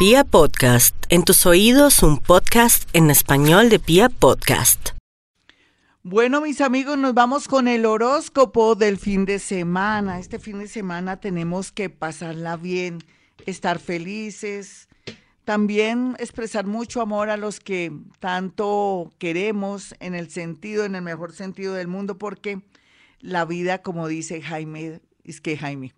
[0.00, 4.92] Pia Podcast, en tus oídos un podcast en español de Pia Podcast.
[6.02, 10.18] Bueno, mis amigos, nos vamos con el horóscopo del fin de semana.
[10.18, 13.00] Este fin de semana tenemos que pasarla bien,
[13.44, 14.88] estar felices,
[15.44, 21.34] también expresar mucho amor a los que tanto queremos en el sentido, en el mejor
[21.34, 22.62] sentido del mundo, porque
[23.18, 25.92] la vida, como dice Jaime, es que Jaime,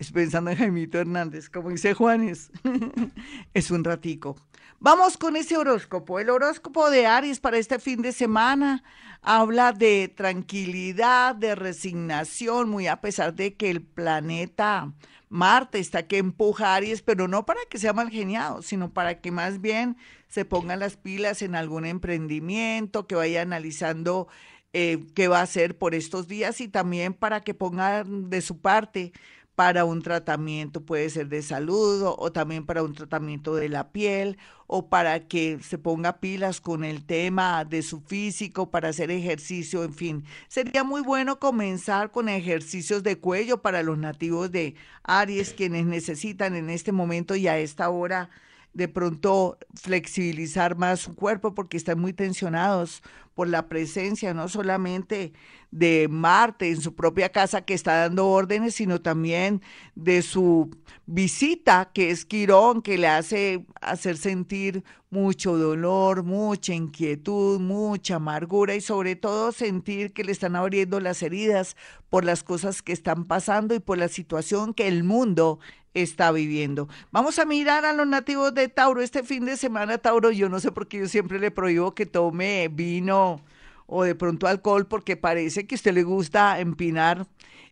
[0.00, 2.50] es pensando en Jaimito Hernández, como dice Juanes,
[3.54, 4.34] es un ratico.
[4.78, 6.18] Vamos con ese horóscopo.
[6.18, 8.82] El horóscopo de Aries para este fin de semana
[9.20, 14.90] habla de tranquilidad, de resignación, muy a pesar de que el planeta
[15.28, 19.20] Marte está que empuja a Aries, pero no para que sea mal geniado, sino para
[19.20, 19.98] que más bien
[20.28, 24.28] se pongan las pilas en algún emprendimiento, que vaya analizando
[24.72, 28.60] eh, qué va a hacer por estos días y también para que pongan de su
[28.60, 29.12] parte
[29.60, 34.38] para un tratamiento, puede ser de salud o, también para un tratamiento de la piel
[34.66, 39.84] o para que se ponga pilas con el tema de su físico, para hacer ejercicio,
[39.84, 40.24] en fin.
[40.48, 46.54] Sería muy bueno comenzar con ejercicios de cuello para los nativos de Aries, quienes necesitan
[46.54, 48.30] en este momento y a esta hora
[48.72, 53.02] de pronto flexibilizar más su cuerpo porque están muy tensionados
[53.34, 55.32] por la presencia no solamente
[55.70, 59.62] de Marte en su propia casa que está dando órdenes, sino también
[59.94, 60.70] de su
[61.06, 68.74] visita, que es Quirón, que le hace hacer sentir mucho dolor, mucha inquietud, mucha amargura
[68.74, 71.76] y sobre todo sentir que le están abriendo las heridas
[72.08, 75.58] por las cosas que están pasando y por la situación que el mundo
[75.94, 76.88] está viviendo.
[77.10, 79.98] Vamos a mirar a los nativos de Tauro este fin de semana.
[79.98, 83.40] Tauro, yo no sé por qué yo siempre le prohíbo que tome vino
[83.86, 87.26] o de pronto alcohol porque parece que a usted le gusta empinar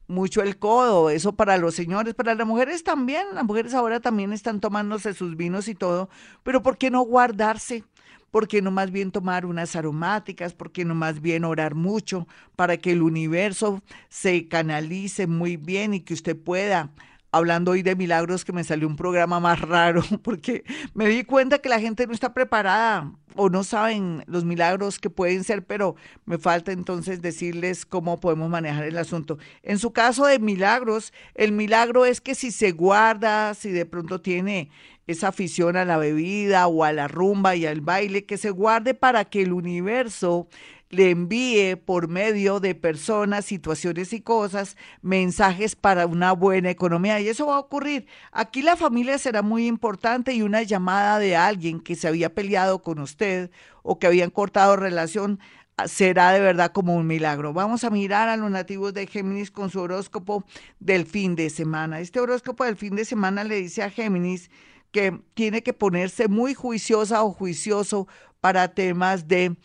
[0.08, 4.32] mucho el codo, eso para los señores, para las mujeres también, las mujeres ahora también
[4.32, 6.08] están tomándose sus vinos y todo,
[6.42, 7.84] pero ¿por qué no guardarse?
[8.30, 10.52] ¿Por qué no más bien tomar unas aromáticas?
[10.52, 15.94] ¿Por qué no más bien orar mucho para que el universo se canalice muy bien
[15.94, 16.90] y que usted pueda
[17.30, 21.58] hablando hoy de milagros, que me salió un programa más raro, porque me di cuenta
[21.58, 25.94] que la gente no está preparada o no saben los milagros que pueden ser, pero
[26.24, 29.38] me falta entonces decirles cómo podemos manejar el asunto.
[29.62, 34.20] En su caso de milagros, el milagro es que si se guarda, si de pronto
[34.20, 34.70] tiene
[35.06, 38.94] esa afición a la bebida o a la rumba y al baile, que se guarde
[38.94, 40.48] para que el universo
[40.90, 47.20] le envíe por medio de personas, situaciones y cosas mensajes para una buena economía.
[47.20, 48.06] Y eso va a ocurrir.
[48.32, 52.82] Aquí la familia será muy importante y una llamada de alguien que se había peleado
[52.82, 53.50] con usted
[53.82, 55.40] o que habían cortado relación
[55.76, 57.52] ah, será de verdad como un milagro.
[57.52, 60.44] Vamos a mirar a los nativos de Géminis con su horóscopo
[60.80, 62.00] del fin de semana.
[62.00, 64.50] Este horóscopo del fin de semana le dice a Géminis
[64.90, 68.08] que tiene que ponerse muy juiciosa o juicioso
[68.40, 69.56] para temas de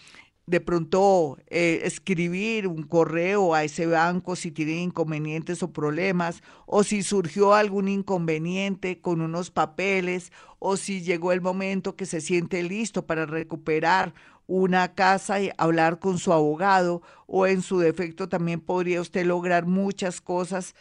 [0.46, 6.84] de pronto eh, escribir un correo a ese banco si tiene inconvenientes o problemas, o
[6.84, 12.62] si surgió algún inconveniente con unos papeles, o si llegó el momento que se siente
[12.64, 14.14] listo para recuperar
[14.46, 19.66] una casa y hablar con su abogado, o en su defecto también podría usted lograr
[19.66, 20.76] muchas cosas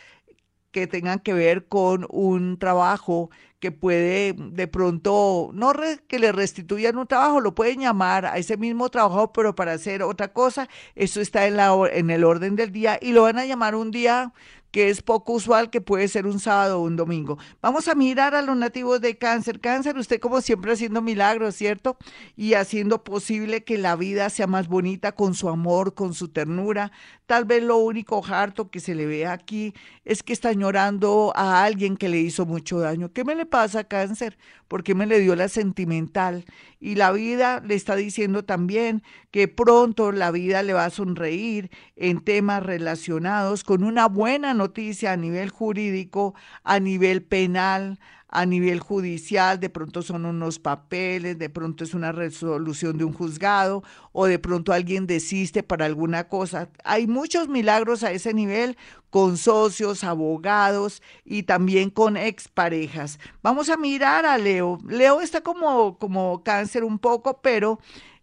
[0.72, 5.72] que tengan que ver con un trabajo que puede de pronto, no
[6.08, 10.02] que le restituyan un trabajo, lo pueden llamar a ese mismo trabajo, pero para hacer
[10.02, 13.44] otra cosa, eso está en, la, en el orden del día y lo van a
[13.46, 14.32] llamar un día
[14.72, 17.38] que es poco usual, que puede ser un sábado o un domingo.
[17.60, 19.60] Vamos a mirar a los nativos de cáncer.
[19.60, 21.98] Cáncer, usted como siempre haciendo milagros, ¿cierto?
[22.36, 26.90] Y haciendo posible que la vida sea más bonita con su amor, con su ternura.
[27.26, 29.74] Tal vez lo único harto que se le ve aquí
[30.04, 33.12] es que está llorando a alguien que le hizo mucho daño.
[33.12, 34.38] ¿Qué me le pasa, cáncer?
[34.68, 36.46] ¿Por qué me le dio la sentimental?
[36.80, 41.70] Y la vida le está diciendo también que pronto la vida le va a sonreír
[41.94, 46.34] en temas relacionados con una buena noticia a nivel jurídico,
[46.64, 47.98] a nivel penal,
[48.32, 53.12] a nivel judicial, de pronto son unos papeles, de pronto es una resolución de un
[53.12, 56.70] juzgado o de pronto alguien desiste para alguna cosa.
[56.82, 58.78] Hay muchos milagros a ese nivel
[59.10, 63.18] con socios, abogados y también con exparejas.
[63.42, 64.78] Vamos a mirar a Leo.
[64.88, 67.80] Leo está como, como cáncer un poco, pero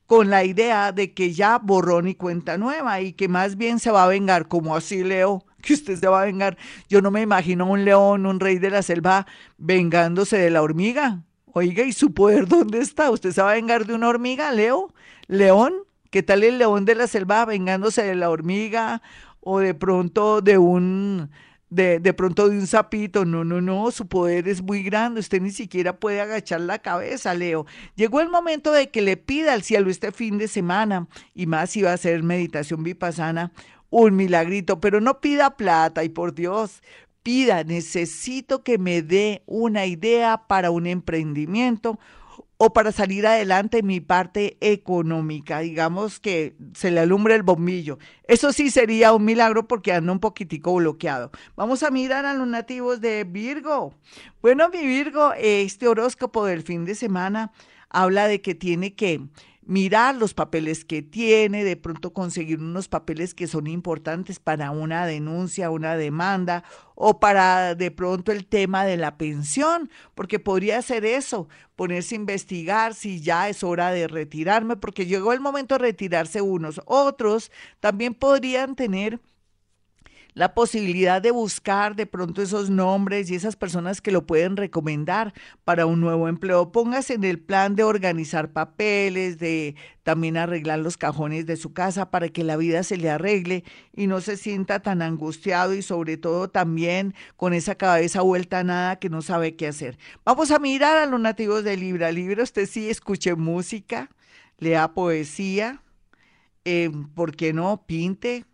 [0.07, 3.92] con la idea de que ya borrón y cuenta nueva y que más bien se
[3.92, 6.57] va a vengar, como así Leo que usted se va a vengar.
[6.88, 9.27] Yo no me imagino un león, un rey de la selva
[9.57, 11.23] vengándose de la hormiga.
[11.53, 13.09] Oiga, ¿y su poder dónde está?
[13.09, 14.94] ¿Usted se va a vengar de una hormiga, Leo?
[15.27, 15.73] ¿León?
[16.11, 19.01] ¿Qué tal el león de la selva vengándose de la hormiga?
[19.41, 21.29] O de pronto de un
[21.69, 23.25] de, de, pronto de un sapito.
[23.25, 25.19] No, no, no, su poder es muy grande.
[25.19, 27.65] Usted ni siquiera puede agachar la cabeza, Leo.
[27.95, 31.71] Llegó el momento de que le pida al cielo este fin de semana, y más
[31.71, 33.51] si va a hacer meditación vipassana,
[33.89, 36.81] un milagrito, pero no pida plata, y por Dios,
[37.24, 42.00] pida, necesito que me dé una idea para un emprendimiento
[42.62, 48.00] o para salir adelante en mi parte económica, digamos que se le alumbre el bombillo.
[48.27, 51.31] Eso sí sería un milagro porque anda un poquitico bloqueado.
[51.56, 53.94] Vamos a mirar a los nativos de Virgo.
[54.42, 57.53] Bueno, mi Virgo, este horóscopo del fin de semana
[57.89, 59.21] habla de que tiene que
[59.69, 65.06] mirar los papeles que tiene, de pronto conseguir unos papeles que son importantes para una
[65.06, 66.63] denuncia, una demanda
[66.95, 72.18] o para de pronto el tema de la pensión, porque podría ser eso, ponerse a
[72.18, 76.81] investigar si ya es hora de retirarme, porque llegó el momento de retirarse unos.
[76.88, 79.19] Otros también podrían tener
[80.33, 85.33] la posibilidad de buscar de pronto esos nombres y esas personas que lo pueden recomendar
[85.63, 86.71] para un nuevo empleo.
[86.71, 92.09] Póngase en el plan de organizar papeles, de también arreglar los cajones de su casa
[92.09, 96.17] para que la vida se le arregle y no se sienta tan angustiado y sobre
[96.17, 99.97] todo también con esa cabeza vuelta a nada que no sabe qué hacer.
[100.25, 102.11] Vamos a mirar a los nativos de Libra.
[102.11, 104.09] Libra, usted sí escuche música,
[104.57, 105.83] lea poesía,
[106.65, 107.83] eh, ¿por qué no?
[107.85, 108.45] Pinte,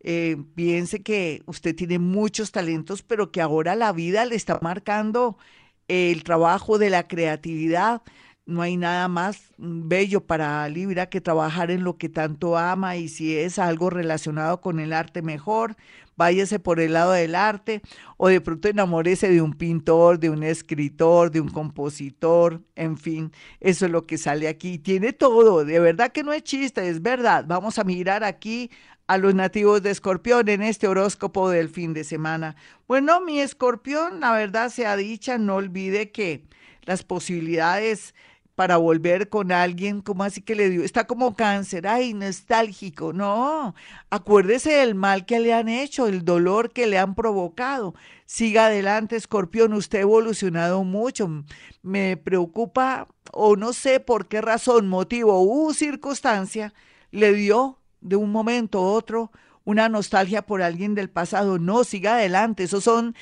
[0.00, 5.36] eh, piense que usted tiene muchos talentos, pero que ahora la vida le está marcando
[5.88, 8.02] el trabajo de la creatividad.
[8.48, 13.08] No hay nada más bello para Libra que trabajar en lo que tanto ama y
[13.08, 15.76] si es algo relacionado con el arte mejor,
[16.16, 17.82] váyase por el lado del arte
[18.16, 23.32] o de pronto enamórese de un pintor, de un escritor, de un compositor, en fin,
[23.60, 24.78] eso es lo que sale aquí.
[24.78, 27.44] Tiene todo, de verdad que no es chiste, es verdad.
[27.46, 28.70] Vamos a mirar aquí
[29.08, 32.56] a los nativos de Escorpión en este horóscopo del fin de semana.
[32.86, 36.46] Bueno, mi Escorpión, la verdad sea dicha, no olvide que
[36.86, 38.14] las posibilidades
[38.58, 40.82] para volver con alguien, como así que le dio?
[40.82, 43.12] Está como cáncer, ay, nostálgico.
[43.12, 43.76] No,
[44.10, 47.94] acuérdese del mal que le han hecho, el dolor que le han provocado.
[48.26, 51.44] Siga adelante, escorpión, usted ha evolucionado mucho.
[51.82, 56.74] Me preocupa, o no sé por qué razón, motivo u circunstancia,
[57.12, 59.30] le dio de un momento a otro
[59.64, 61.60] una nostalgia por alguien del pasado.
[61.60, 62.64] No, siga adelante.
[62.64, 63.14] Esos son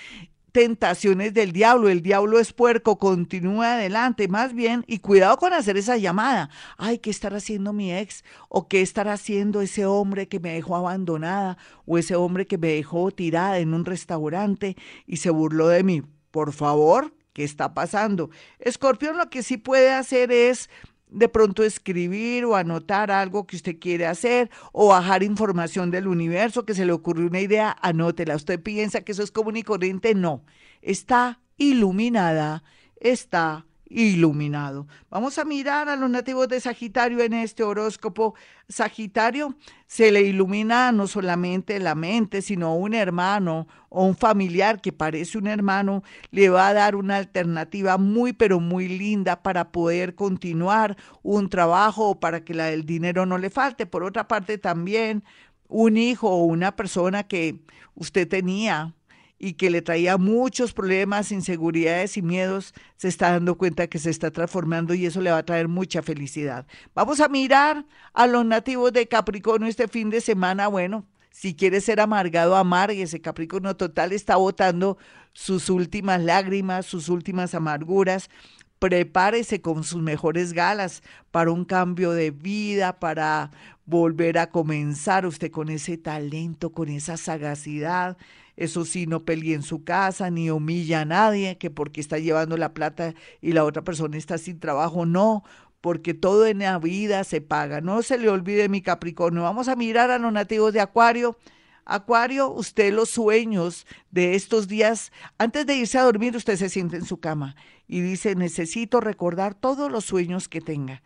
[0.56, 1.90] tentaciones del diablo.
[1.90, 6.48] El diablo es puerco, continúa adelante, más bien, y cuidado con hacer esa llamada.
[6.78, 8.24] Ay, ¿qué estará haciendo mi ex?
[8.48, 11.58] ¿O qué estará haciendo ese hombre que me dejó abandonada?
[11.84, 16.02] ¿O ese hombre que me dejó tirada en un restaurante y se burló de mí?
[16.30, 18.30] Por favor, ¿qué está pasando?
[18.58, 20.70] Escorpión lo que sí puede hacer es
[21.08, 26.64] de pronto escribir o anotar algo que usted quiere hacer o bajar información del universo,
[26.64, 28.36] que se le ocurrió una idea, anótela.
[28.36, 30.14] ¿Usted piensa que eso es común y corriente?
[30.14, 30.44] No,
[30.82, 32.64] está iluminada,
[33.00, 34.86] está iluminado.
[35.10, 38.34] Vamos a mirar a los nativos de Sagitario en este horóscopo.
[38.68, 39.56] Sagitario
[39.86, 45.38] se le ilumina no solamente la mente, sino un hermano o un familiar que parece
[45.38, 50.96] un hermano, le va a dar una alternativa muy, pero muy linda para poder continuar
[51.22, 53.86] un trabajo o para que la, el dinero no le falte.
[53.86, 55.22] Por otra parte, también
[55.68, 57.60] un hijo o una persona que
[57.94, 58.95] usted tenía
[59.38, 64.10] y que le traía muchos problemas, inseguridades y miedos, se está dando cuenta que se
[64.10, 66.66] está transformando y eso le va a traer mucha felicidad.
[66.94, 70.68] Vamos a mirar a los nativos de Capricornio este fin de semana.
[70.68, 73.02] Bueno, si quiere ser amargado, amargue.
[73.02, 74.96] Ese Capricornio total está botando
[75.34, 78.30] sus últimas lágrimas, sus últimas amarguras.
[78.78, 83.50] Prepárese con sus mejores galas para un cambio de vida, para
[83.86, 88.16] volver a comenzar usted con ese talento, con esa sagacidad
[88.56, 92.56] eso sí, no pelee en su casa, ni humilla a nadie, que porque está llevando
[92.56, 95.44] la plata y la otra persona está sin trabajo, no,
[95.82, 97.82] porque todo en la vida se paga.
[97.82, 99.42] No se le olvide mi Capricornio.
[99.42, 101.36] Vamos a mirar a los nativos de Acuario.
[101.84, 106.96] Acuario, usted los sueños de estos días, antes de irse a dormir, usted se siente
[106.96, 107.54] en su cama
[107.88, 111.02] y dice, necesito recordar todos los sueños que tenga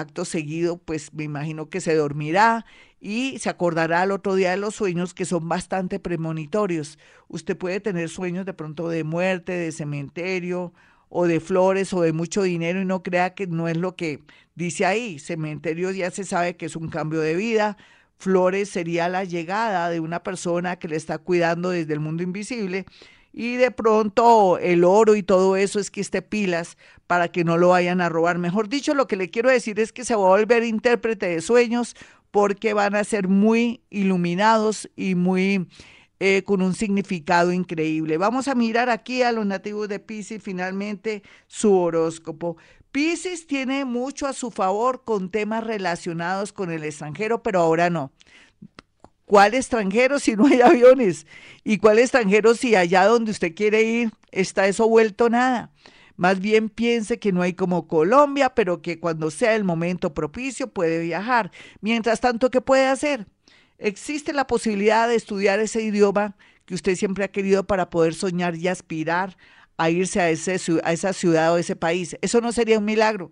[0.00, 2.64] acto seguido, pues me imagino que se dormirá
[3.00, 6.98] y se acordará al otro día de los sueños que son bastante premonitorios.
[7.28, 10.72] Usted puede tener sueños de pronto de muerte, de cementerio
[11.08, 14.22] o de flores o de mucho dinero y no crea que no es lo que
[14.54, 15.18] dice ahí.
[15.18, 17.76] Cementerio ya se sabe que es un cambio de vida.
[18.18, 22.84] Flores sería la llegada de una persona que le está cuidando desde el mundo invisible
[23.32, 27.58] y de pronto el oro y todo eso es que esté pilas para que no
[27.58, 28.38] lo vayan a robar.
[28.38, 31.40] Mejor dicho, lo que le quiero decir es que se va a volver intérprete de
[31.40, 31.94] sueños
[32.30, 35.68] porque van a ser muy iluminados y muy
[36.20, 38.18] eh, con un significado increíble.
[38.18, 42.56] Vamos a mirar aquí a los nativos de Pisces finalmente su horóscopo.
[42.92, 48.12] Pisces tiene mucho a su favor con temas relacionados con el extranjero, pero ahora no.
[49.30, 51.24] ¿Cuál extranjero si no hay aviones?
[51.62, 55.70] ¿Y cuál extranjero si allá donde usted quiere ir está eso vuelto nada?
[56.16, 60.72] Más bien piense que no hay como Colombia, pero que cuando sea el momento propicio
[60.72, 61.52] puede viajar.
[61.80, 63.28] Mientras tanto, ¿qué puede hacer?
[63.78, 66.34] Existe la posibilidad de estudiar ese idioma
[66.64, 69.36] que usted siempre ha querido para poder soñar y aspirar
[69.76, 72.16] a irse a, ese, a esa ciudad o ese país.
[72.20, 73.30] Eso no sería un milagro.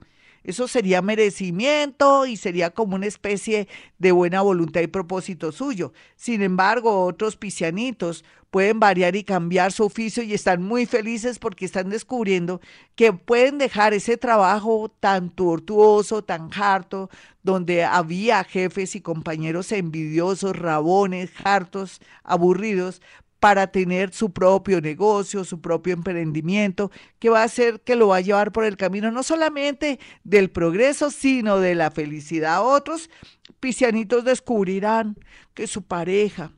[0.48, 5.92] Eso sería merecimiento y sería como una especie de buena voluntad y propósito suyo.
[6.16, 11.66] Sin embargo, otros pisianitos pueden variar y cambiar su oficio y están muy felices porque
[11.66, 12.62] están descubriendo
[12.94, 17.10] que pueden dejar ese trabajo tan tortuoso, tan harto,
[17.42, 23.02] donde había jefes y compañeros envidiosos, rabones, hartos, aburridos,
[23.40, 28.16] para tener su propio negocio, su propio emprendimiento, que va a ser que lo va
[28.16, 32.66] a llevar por el camino no solamente del progreso, sino de la felicidad.
[32.66, 33.10] Otros
[33.60, 35.16] pisianitos descubrirán
[35.54, 36.52] que su pareja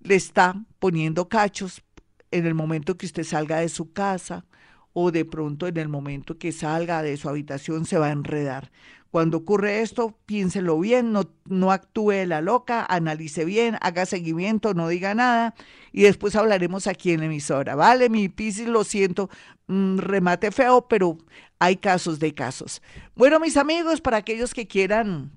[0.00, 1.82] le está poniendo cachos
[2.30, 4.44] en el momento que usted salga de su casa
[4.92, 8.70] o de pronto en el momento que salga de su habitación se va a enredar.
[9.10, 14.86] Cuando ocurre esto, piénselo bien, no, no actúe la loca, analice bien, haga seguimiento, no
[14.86, 15.54] diga nada
[15.92, 17.74] y después hablaremos aquí en la emisora.
[17.74, 19.28] Vale, mi Piscis, lo siento,
[19.66, 21.18] mm, remate feo, pero
[21.58, 22.82] hay casos de casos.
[23.16, 25.32] Bueno, mis amigos, para aquellos que quieran